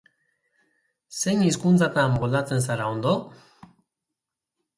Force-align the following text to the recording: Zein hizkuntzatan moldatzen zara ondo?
Zein 1.17 1.43
hizkuntzatan 1.47 2.15
moldatzen 2.15 2.65
zara 2.69 2.89
ondo? 2.95 3.15